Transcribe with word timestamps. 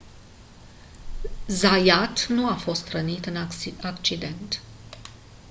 zayat 1.47 2.25
nu 2.29 2.47
a 2.47 2.55
fost 2.55 2.87
rănit 2.89 3.25
în 3.25 3.35
accident 3.81 4.61